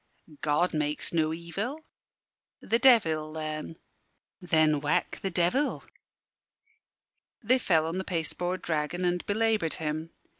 "God 0.41 0.73
makes 0.73 1.13
no 1.13 1.31
evil." 1.31 1.83
"The 2.59 2.79
Devil, 2.79 3.33
then." 3.33 3.75
"Then 4.41 4.79
whack 4.81 5.19
the 5.21 5.29
Devil." 5.29 5.83
They 7.43 7.59
fell 7.59 7.85
on 7.85 7.99
the 7.99 8.03
pasteboard 8.03 8.63
dragon 8.63 9.05
and 9.05 9.23
belaboured 9.27 9.75
him. 9.75 10.09